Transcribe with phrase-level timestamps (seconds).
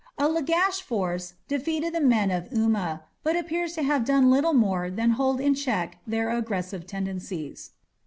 [0.17, 4.89] A Lagash force defeated the men of Umma, but appears to have done little more
[4.89, 7.69] than hold in check their aggressive tendencies.